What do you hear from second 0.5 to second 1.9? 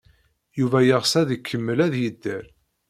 Yuba yeɣs ad ikemmel